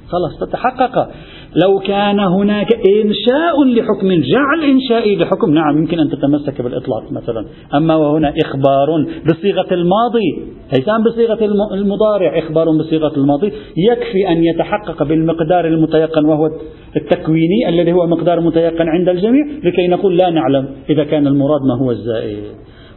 [0.09, 1.11] خلاص تتحقق.
[1.63, 5.51] لو كان هناك إنشاء لحكم جعل إنشائي لحكم.
[5.55, 7.47] نعم يمكن أن تتمسك بالإطلاق مثلا.
[7.75, 10.29] أما وهنا إخبار بصيغة الماضي
[10.73, 13.53] ليس بصيغة المضارع إخبار بصيغة الماضي.
[13.91, 16.51] يكفي أن يتحقق بالمقدار المتيقن وهو
[16.97, 21.75] التكويني الذي هو مقدار متيقن عند الجميع لكي نقول لا نعلم إذا كان المراد ما
[21.85, 22.45] هو الزائد.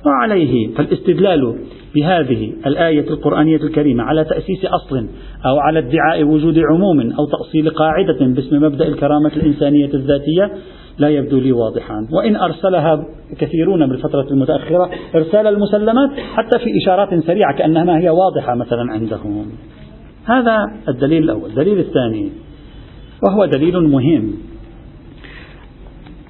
[0.05, 1.55] وعليه فالاستدلال
[1.95, 5.07] بهذه الآية القرآنية الكريمة على تأسيس أصل
[5.45, 10.51] أو على ادعاء وجود عموم أو تأصيل قاعدة باسم مبدأ الكرامة الإنسانية الذاتية
[10.97, 12.07] لا يبدو لي واضحا.
[12.11, 13.05] وإن أرسلها
[13.39, 19.45] كثيرون بالفترة المتأخرة إرسال المسلمات حتى في إشارات سريعة كأنها ما هي واضحة مثلا عندهم.
[20.25, 21.49] هذا الدليل الأول.
[21.49, 22.29] الدليل الثاني
[23.23, 24.33] وهو دليل مهم.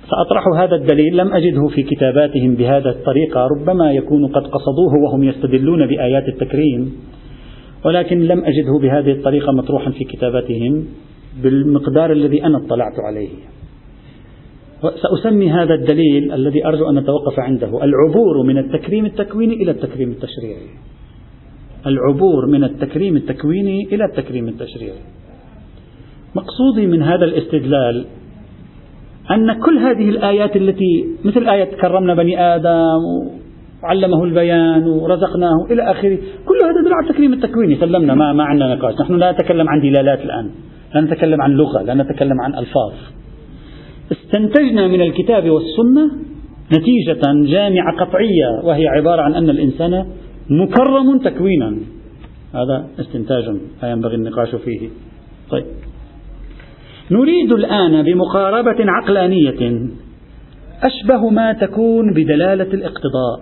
[0.10, 5.88] سأطرح هذا الدليل لم أجده في كتاباتهم بهذا الطريقة ربما يكون قد قصدوه وهم يستدلون
[5.88, 6.94] بآيات التكريم
[7.86, 10.86] ولكن لم أجده بهذه الطريقة مطروحا في كتاباتهم
[11.44, 13.30] بالمقدار الذي أنا اطلعت عليه.
[14.82, 20.68] سأسمي هذا الدليل الذي أرجو أن نتوقف عنده العبور من التكريم التكويني إلى التكريم التشريعي.
[21.88, 25.00] العبور من التكريم التكويني إلى التكريم التشريعي.
[26.36, 28.06] مقصودي من هذا الاستدلال
[29.32, 33.02] أن كل هذه الآيات التي مثل آية كرمنا بني آدم
[33.84, 38.76] وعلمه البيان ورزقناه إلى آخره كل هذا يدل على التكريم التكويني سلمنا ما, ما عندنا
[38.76, 38.94] نقاش.
[39.02, 40.50] نحن لا نتكلم عن دلالات الآن
[40.96, 42.94] لا نتكلم عن لغة لا نتكلم عن ألفاظ.
[44.12, 46.12] استنتجنا من الكتاب والسنة
[46.78, 50.06] نتيجة جامعة قطعية وهي عبارة عن أن الإنسان
[50.50, 51.78] مكرم تكوينا.
[52.54, 53.44] هذا استنتاج
[53.84, 54.90] لا ينبغي النقاش فيه.
[55.52, 55.66] طيب.
[57.12, 59.90] نريد الآن بمقاربة عقلانية
[60.84, 63.40] أشبه ما تكون بدلالة الاقتضاء.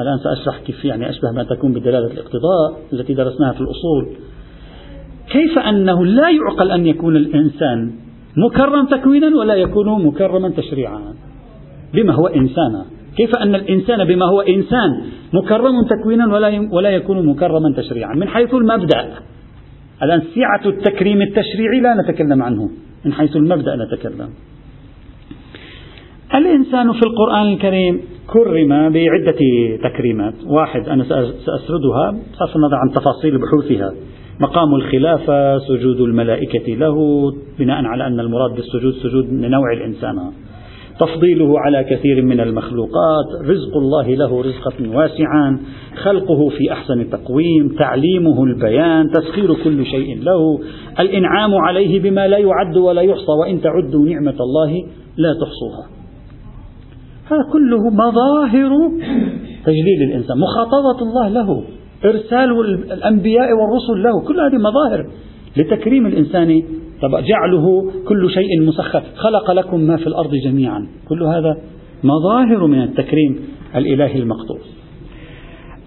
[0.00, 4.16] الآن سأشرح كيف يعني أشبه ما تكون بدلالة الاقتضاء التي درسناها في الأصول.
[5.32, 7.92] كيف أنه لا يعقل أن يكون الإنسان
[8.36, 11.14] مكرم تكوينا ولا يكون مكرما تشريعا؟
[11.94, 12.84] بما هو إنسانا
[13.16, 18.54] كيف أن الإنسان بما هو إنسان مكرم تكوينا ولا ولا يكون مكرما تشريعا؟ من حيث
[18.54, 19.08] المبدأ.
[20.02, 22.70] الآن سعة التكريم التشريعي لا نتكلم عنه
[23.04, 24.28] من حيث المبدأ نتكلم
[26.34, 29.38] الإنسان في القرآن الكريم كرم بعدة
[29.82, 30.34] تكريمات.
[30.46, 31.04] واحد أنا
[31.46, 33.92] سأسردها بصرف النظر عن تفاصيل بحوثها.
[34.40, 36.96] مقام الخلافة سجود الملائكة له
[37.58, 40.32] بناء على أن المراد بالسجود سجود من نوع الإنسان.
[41.00, 43.26] تفضيله على كثير من المخلوقات.
[43.44, 45.58] رزق الله له رزقا واسعا.
[46.02, 47.68] خلقه في أحسن تقويم.
[47.78, 49.10] تعليمه البيان.
[49.10, 50.60] تسخير كل شيء له.
[51.00, 53.32] الإنعام عليه بما لا يعد ولا يحصى.
[53.40, 54.72] وإن تعدوا نعمة الله
[55.16, 55.86] لا تحصوها.
[57.30, 58.70] هذا كله مظاهر
[59.64, 60.36] تجليل الإنسان.
[60.38, 61.62] مخاطبة الله له.
[62.04, 62.60] إرسال
[62.92, 64.26] الأنبياء والرسل له.
[64.28, 65.06] كل هذه مظاهر
[65.56, 66.62] لتكريم الإنسان
[67.02, 69.02] طب جعله كل شيء مسخر.
[69.16, 70.86] خلق لكم ما في الأرض جميعا.
[71.08, 71.56] كل هذا
[72.04, 73.38] مظاهر من التكريم
[73.76, 74.58] الإلهي المقطوع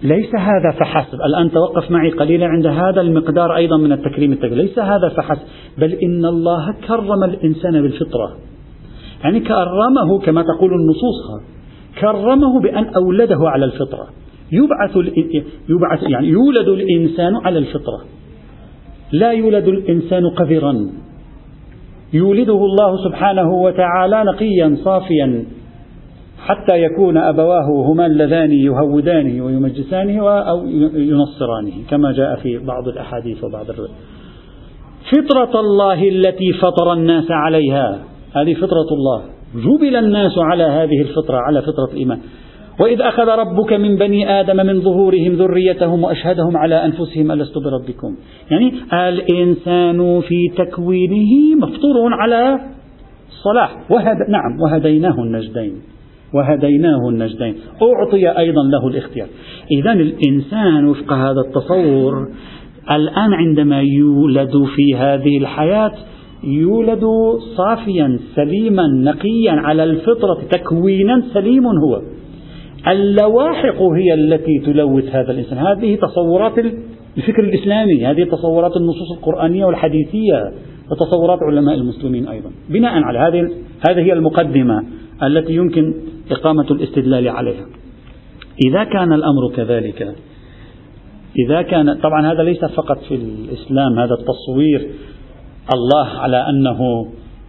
[0.02, 1.18] ليس هذا فحسب.
[1.28, 4.58] الآن توقف معي قليلا عند هذا المقدار أيضا من التكريم التكريم.
[4.58, 5.42] ليس هذا فحسب.
[5.78, 8.36] بل إن الله كرم الإنسان بالفطرة.
[9.24, 11.44] يعني كرمه كما تقول النصوص.
[12.00, 14.06] كرمه بأن أولده على الفطرة.
[14.52, 14.96] يبعث
[15.68, 18.04] يبعث يعني يولد الإنسان على الفطرة.
[19.12, 20.90] لا يولد الإنسان قذرا.
[22.12, 25.44] يولده الله سبحانه وتعالى نقيا صافيا
[26.38, 33.70] حتى يكون أبواه هما اللذان يهودانه ويمجسانه أو ينصرانه كما جاء في بعض الأحاديث وبعض
[33.70, 33.96] الروايات
[35.12, 37.98] فطرة الله التي فطر الناس عليها.
[38.32, 39.22] هذه فطرة الله.
[39.54, 42.18] جبل الناس على هذه الفطرة على فطرة الإيمان.
[42.80, 48.16] وإذ أخذ ربك من بني آدم من ظهورهم ذريتهم وأشهدهم على أنفسهم ألست بربكم؟
[48.50, 52.60] يعني الإنسان في تكوينه مفطور على
[53.28, 55.72] الصلاح وهد نعم وهديناه النجدين.
[56.34, 57.54] وهديناه النجدين.
[57.82, 59.28] أعطي أيضا له الاختيار.
[59.70, 62.28] إذا الإنسان وفق هذا التصور
[62.90, 65.92] الآن عندما يولد في هذه الحياة
[66.44, 67.04] يولد
[67.56, 72.02] صافيا سليما نقيا على الفطرة تكوينا سليم هو.
[72.88, 75.58] اللواحق هي التي تلوث هذا الإنسان.
[75.58, 76.58] هذه تصورات
[77.16, 80.52] الفكر الإسلامي هذه تصورات النصوص القرآنية والحديثية
[80.90, 82.50] وتصورات علماء المسلمين أيضا.
[82.70, 83.50] بناء على هذه
[83.88, 84.84] هذه هي المقدمة
[85.22, 85.94] التي يمكن
[86.30, 87.66] إقامة الاستدلال عليها.
[88.66, 90.14] إذا كان الأمر كذلك
[91.46, 94.90] إذا كان طبعا هذا ليس فقط في الإسلام هذا التصوير.
[95.74, 97.06] الله على أنه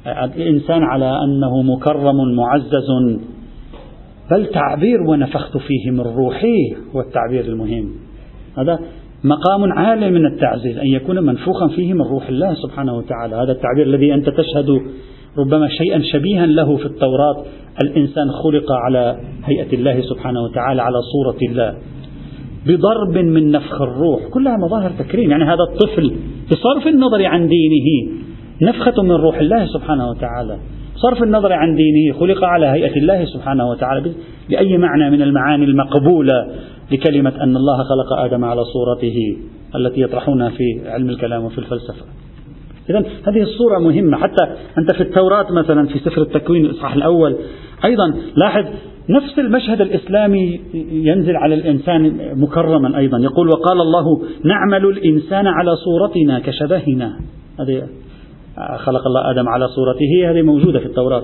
[0.08, 2.90] الإنسان على أنه مكرم معزز
[4.32, 7.92] بل تعبير ونفخت فيه من روحي هو التعبير المهم.
[8.58, 8.80] هذا
[9.24, 13.36] مقام عال من التعزيز أن يكون منفوخا فيه من روح الله سبحانه وتعالى.
[13.36, 14.82] هذا التعبير الذي أنت تشهد
[15.38, 17.44] ربما شيئا شبيها له في التوراة.
[17.82, 21.78] الإنسان خلق على هيئة الله سبحانه وتعالى على صورة الله
[22.66, 24.22] بضرب من نفخ الروح.
[24.34, 25.32] كلها مظاهر تكريم.
[25.32, 26.16] يعني هذا الطفل
[26.52, 28.12] بصرف النظر عن دينه
[28.62, 30.58] نفخة من روح الله سبحانه وتعالى.
[31.02, 34.12] صرف النظر عن دينه خلق على هيئة الله سبحانه وتعالى
[34.50, 36.48] بأي معنى من المعاني المقبولة
[36.92, 39.38] لكلمة أن الله خلق آدم على صورته
[39.76, 42.06] التي يطرحونها في علم الكلام وفي الفلسفة.
[42.90, 44.18] إذا هذه الصورة مهمة.
[44.18, 44.44] حتى
[44.78, 47.36] أنت في التوراة مثلا في سفر التكوين الإصحاح الأول
[47.86, 48.66] أيضا لاحظ
[49.10, 50.60] نفس المشهد الإسلامي
[50.92, 53.20] ينزل على الإنسان مكرما أيضا.
[53.20, 57.20] يقول وقال الله نعمل الإنسان على صورتنا كشبهنا.
[57.60, 57.84] هذه
[58.78, 60.32] خلق الله آدم على صورته.
[60.32, 61.24] هذه موجودة في التوراة.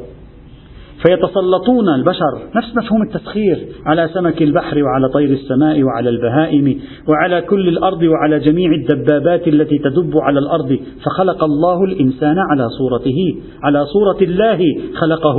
[1.07, 7.67] فيتسلطون البشر نفس مفهوم التسخير على سمك البحر وعلى طير السماء وعلى البهائم وعلى كل
[7.67, 10.79] الأرض وعلى جميع الدبابات التي تدب على الأرض.
[11.05, 13.35] فخلق الله الإنسان على صورته.
[13.63, 14.59] على صورة الله
[15.01, 15.37] خلقه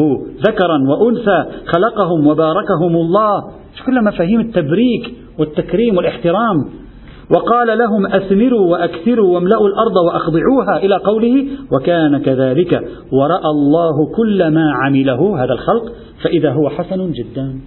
[0.49, 1.45] ذكرا وأنثى.
[1.75, 3.45] خلقهم وباركهم الله.
[3.87, 6.84] كل مفاهيم التبريك والتكريم والاحترام.
[7.31, 12.73] وقال لهم أثمروا وأكثروا واملأوا الأرض وأخضعوها إلى قوله وكان كذلك.
[13.13, 17.61] ورأى الله كل ما عمله هذا الخلق فإذا هو حسن جدا.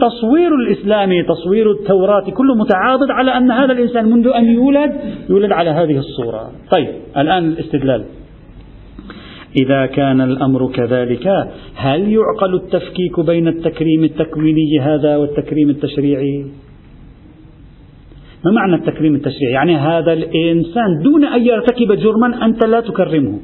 [0.00, 4.92] تصوير الإسلامي تصوير التوراة كله متعاضد على أن هذا الإنسان منذ أن يولد
[5.30, 6.50] يولد على هذه الصورة.
[6.76, 8.04] طيب الآن الاستدلال.
[9.56, 11.26] إذا كان الأمر كذلك
[11.74, 16.44] هل يعقل التفكيك بين التكريم التكويني هذا والتكريم التشريعي؟
[18.44, 23.38] ما معنى التكريم التشريعي يعني هذا الإنسان دون أن يرتكب جرما أنت لا تكرمه.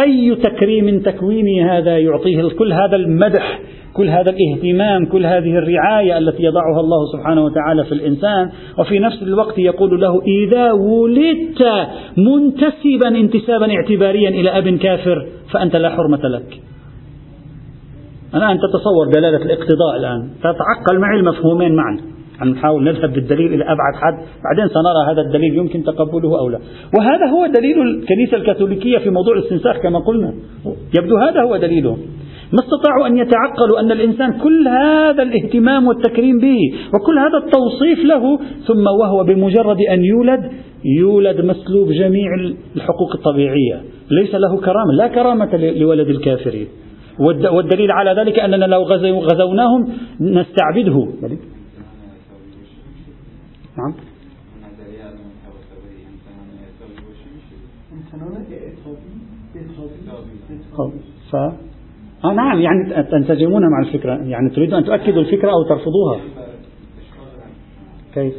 [0.00, 3.60] أي تكريم تكويني هذا يعطيه كل هذا المدح
[3.94, 8.50] كل هذا الاهتمام كل هذه الرعاية التي يضعها الله سبحانه وتعالى في الإنسان.
[8.78, 11.62] وفي نفس الوقت يقول له إذا ولدت
[12.16, 16.60] منتسبا انتسابا اعتباريا إلى أب كافر فأنت لا حرمة لك.
[18.34, 20.30] الآن تتصور دلالة الاقتضاء الآن.
[20.38, 22.16] تتعقل معي المفهومين معا.
[22.44, 26.58] نحاول نذهب بالدليل إلى أبعد حد بعدين سنرى هذا الدليل يمكن تقبله أو لا.
[26.98, 30.34] وهذا هو دليل الكنيسة الكاثوليكية في موضوع الاستنساخ كما قلنا.
[30.98, 31.96] يبدو هذا هو دليله
[32.52, 36.58] ما استطاعوا أن يتعقلوا أن الإنسان كل هذا الاهتمام والتكريم به
[36.94, 40.50] وكل هذا التوصيف له ثم وهو بمجرد أن يولد
[41.00, 42.28] يولد مسلوب جميع
[42.76, 43.80] الحقوق الطبيعية.
[44.10, 46.66] ليس له كرامة لا كرامة لولد الكافرين.
[47.52, 48.82] والدليل على ذلك أننا لو
[49.20, 49.88] غزوناهم
[50.20, 51.08] نستعبده.
[53.78, 53.94] نعم.
[61.30, 61.36] ف
[62.24, 64.14] آه نعم يعني تنسجمون مع الفكرة.
[64.14, 66.20] يعني تريدون أن تؤكدوا الفكرة أو ترفضوها.
[68.14, 68.34] كيف؟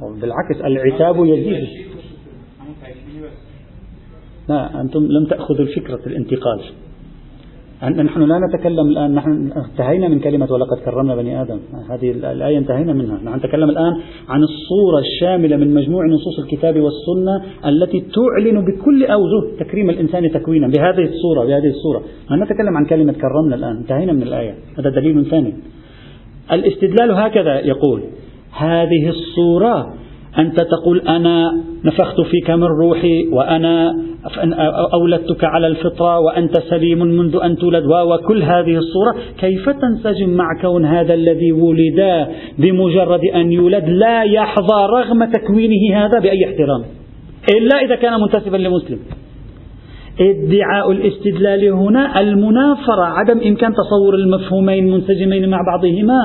[0.00, 1.68] بالعكس العتاب يزيد.
[4.48, 6.64] لا أنتم لم تأخذوا الفكرة الانتقال.
[7.82, 11.58] نحن لا نتكلم الآن نحن انتهينا من كلمة ولقد كرمنا بني آدم.
[11.90, 13.18] هذه الآية انتهينا منها.
[13.24, 13.92] نحن نتكلم الآن
[14.28, 20.68] عن الصورة الشاملة من مجموع نصوص الكتاب والسنة التي تعلن بكل أوجه تكريم الإنسان تكوينا
[20.68, 22.02] بهذه الصورة بهذه الصورة.
[22.30, 24.54] نحن نتكلم عن كلمة كرمنا الآن انتهينا من الآية.
[24.78, 25.54] هذا دليل ثاني.
[26.52, 28.02] الاستدلال هكذا يقول
[28.52, 29.94] هذه الصورة
[30.38, 31.52] أنت تقول أنا
[31.84, 33.94] نفخت فيك من روحي وأنا
[34.94, 40.84] أولدتك على الفطرة وأنت سليم منذ أن تولد وكل هذه الصورة كيف تنسجم مع كون
[40.84, 42.26] هذا الذي ولد
[42.58, 46.84] بمجرد أن يولد لا يحظى رغم تكوينه هذا بأي احترام؟
[47.56, 48.98] إلا إذا كان منتسبا لمسلم.
[50.20, 56.20] ادعاء الاستدلال هنا المنافرة عدم إمكان تصور المفهومين منسجمين مع بعضهما.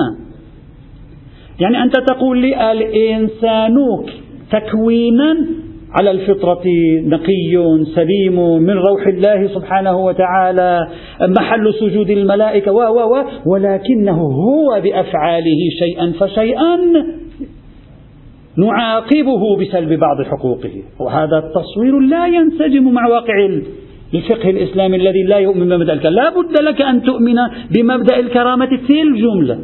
[1.59, 3.75] يعني أنت تقول لي الإنسان
[4.51, 5.47] تكوينا
[5.93, 6.63] على الفطرة
[7.03, 10.87] نقي سليم من روح الله سبحانه وتعالى
[11.21, 16.77] محل سجود الملائكة و و ولكنه هو بأفعاله شيئا فشيئا
[18.57, 20.71] نعاقبه بسلب بعض حقوقه.
[20.99, 23.49] وهذا التصوير لا ينسجم مع واقع
[24.13, 27.35] الفقه الإسلامي الذي لا يؤمن بمبدأ الكرامة لا بد لك أن تؤمن
[27.71, 28.69] بمبدأ الكرامة.
[28.87, 29.59] في الجملة.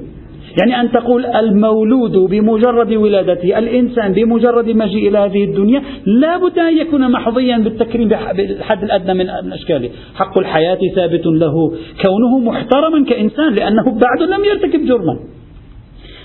[0.61, 6.77] يعني أن تقول المولود بمجرد ولادته الإنسان بمجرد مجيء إلى هذه الدنيا لا بد أن
[6.77, 9.89] يكون محظيا بالتكريم بالحد الأدنى من أشكاله.
[10.15, 11.53] حق الحياة ثابت له
[12.05, 15.19] كونه محترما كإنسان لأنه بعد لم يرتكب جرما.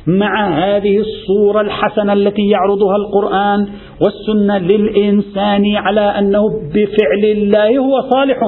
[0.07, 3.67] مع هذه الصورة الحسنة التي يعرضها القرآن
[4.01, 8.39] والسنة للإنسان على أنه بفعل الله هو صالح.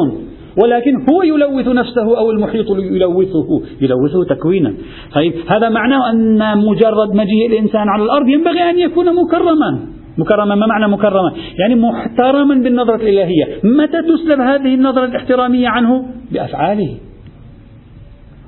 [0.63, 4.75] ولكن هو يلوث نفسه أو المحيط يلوثه يلوثه تكوينا.
[5.15, 9.87] طيب هذا معناه أن مجرد مجيء الإنسان على الأرض ينبغي أن يكون مكرما.
[10.19, 13.45] مكرما ما معنى مكرما؟ يعني محترما بالنظرة الإلهية.
[13.65, 16.97] متى تسلب هذه النظرة الاحترامية عنه؟ بأفعاله.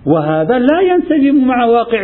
[0.06, 2.02] وهذا لا ينسجم مع واقع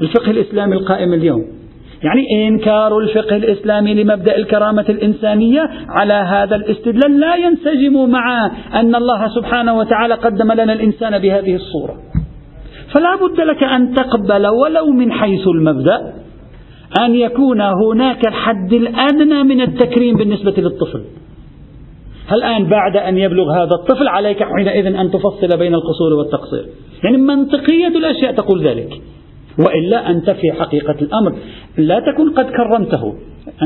[0.00, 1.59] الفقه الإسلامي القائم اليوم.
[2.02, 9.28] يعني إنكار الفقه الإسلامي لمبدأ الكرامة الإنسانية على هذا الاستدلال لا ينسجم مع أن الله
[9.28, 11.96] سبحانه وتعالى قدم لنا الإنسان بهذه الصورة.
[12.92, 16.12] فلا بد لك أن تقبل ولو من حيث المبدأ
[17.00, 21.04] أن يكون هناك الحد الأدنى من التكريم بالنسبة للطفل.
[22.32, 26.64] الآن بعد أن يبلغ هذا الطفل عليك حينئذ أن تفصل بين القصور والتقصير.
[27.04, 28.90] يعني منطقية الأشياء تقول ذلك.
[29.58, 31.32] وإلا أنت في حقيقة الأمر.
[31.78, 33.14] لا تكن قد كرمته.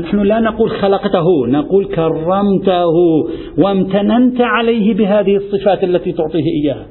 [0.03, 2.93] نحن لا نقول خلقته نقول كرمته
[3.59, 6.87] وامتننت عليه بهذه الصفات التي تعطيه إياها.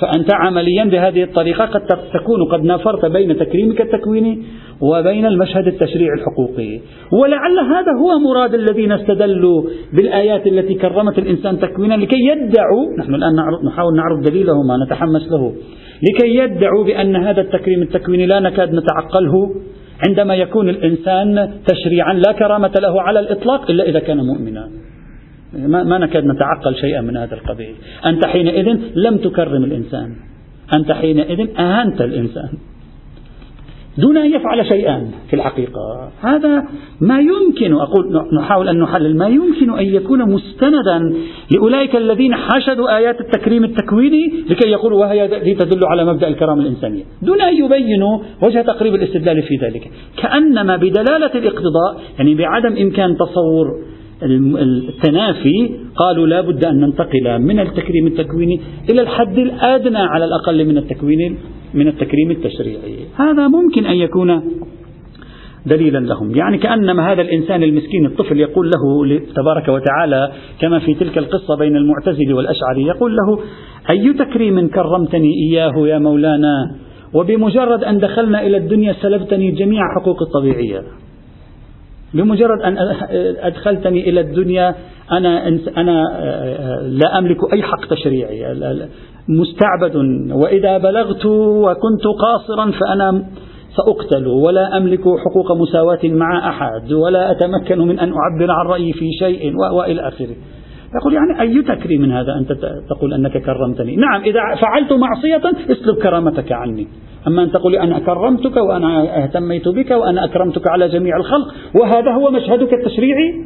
[0.00, 4.42] فأنت عمليا بهذه الطريقة قد تكون قد نافرت بين تكريمك التكويني
[4.80, 6.80] وبين المشهد التشريعي الحقوقي.
[7.12, 13.34] ولعل هذا هو مراد الذين استدلوا بالآيات التي كرمت الإنسان تكوينا لكي يدعوا نحن الآن
[13.64, 15.54] نحاول نعرض دليله ما نتحمس له
[16.02, 19.50] لكي يدعوا بأن هذا التكريم التكويني لا نكاد نتعقله
[20.08, 24.68] عندما يكون الإنسان تشريعا لا كرامة له على الإطلاق إلا إذا كان مؤمنا.
[25.52, 27.74] ما نكاد نتعقل شيئا من هذا القبيل.
[28.06, 30.16] أنت حينئذ لم تكرم الإنسان.
[30.74, 32.48] أنت حينئذ أهنت الإنسان.
[33.98, 36.10] دون أن يفعل شيئا في الحقيقة.
[36.22, 36.64] هذا
[37.00, 38.04] ما يمكن أقول
[38.40, 41.14] نحاول أن نحلل ما يمكن أن يكون مستندا
[41.50, 47.02] لأولئك الذين حشدوا آيات التكريم التكويني لكي يقولوا وهي تدل على مبدأ الكرامة الإنسانية.
[47.22, 49.90] دون أن يبينوا وجه تقريب الاستدلال في ذلك.
[50.16, 53.66] كأنما بدلالة الاقتضاء يعني بعدم إمكان تصور
[54.22, 58.60] التنافي قالوا لا بد أن ننتقل من التكريم التكويني
[58.90, 61.36] إلى الحد الأدنى على الأقل من التكوين
[61.74, 62.96] من التكريم التشريعي.
[63.16, 64.42] هذا ممكن أن يكون
[65.66, 66.36] دليلا لهم.
[66.36, 71.76] يعني كأنما هذا الإنسان المسكين الطفل يقول له تبارك وتعالى كما في تلك القصة بين
[71.76, 73.38] المعتزل والأشعري يقول له
[73.90, 76.74] أي تكريم كرمتني إياه يا مولانا؟
[77.14, 80.82] وبمجرد أن دخلنا إلى الدنيا سلبتني جميع حقوق الطبيعية.
[82.14, 82.78] بمجرد أن
[83.40, 84.74] أدخلتني إلى الدنيا
[85.12, 86.04] أنا أنا
[86.82, 88.56] لا أملك أي حق تشريعي.
[89.28, 89.96] مستعبد.
[90.32, 93.24] وإذا بلغت وكنت قاصرا فأنا
[93.76, 99.12] سأقتل ولا أملك حقوق مساواة مع أحد ولا أتمكن من أن أعبر عن رأيي في
[99.12, 100.36] شيء وإلى آخره.
[100.94, 102.52] يقول يعني أي تكريم من هذا أنت
[102.88, 106.88] تقول أنك كرمتني؟ نعم إذا فعلت معصية اسلب كرامتك عني.
[107.26, 112.30] أما أن تقول أنا كرمتك وأنا اهتميت بك وأنا أكرمتك على جميع الخلق وهذا هو
[112.30, 113.44] مشهدك التشريعي؟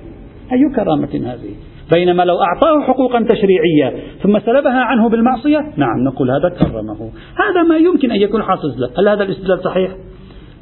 [0.53, 1.55] أي كرامة هذه؟
[1.93, 7.11] بينما لو أعطاه حقوقا تشريعية ثم سلبها عنه بالمعصية نعم نقول هذا كرمه.
[7.37, 8.69] هذا ما يمكن أن يكون حاصل.
[8.79, 9.91] له هل هذا الاستدلال صحيح؟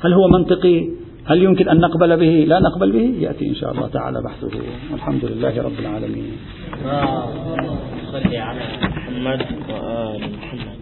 [0.05, 3.17] هل هو منطقي؟ هل يمكن أن نقبل به؟ لا نقبل به.
[3.21, 4.51] يأتي إن شاء الله تعالى بحثه.
[4.93, 6.33] والحمد لله رب العالمين.
[8.13, 10.81] صلي على محمد وآل محمد.